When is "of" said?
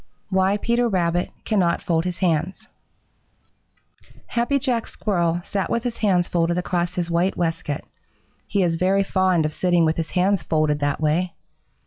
9.45-9.53